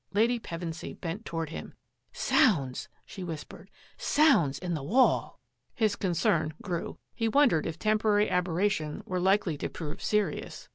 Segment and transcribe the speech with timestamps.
[0.15, 1.75] "Lady Pevensy bent toward him."
[2.31, 3.69] Sounds!" she whispered."
[4.15, 5.39] Sounds in the wall!"
[5.75, 6.97] His concern grew.
[7.13, 10.69] He wondered if temporary aberration were likely to prove serious.